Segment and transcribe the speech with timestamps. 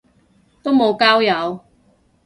[0.63, 1.63] 都無交友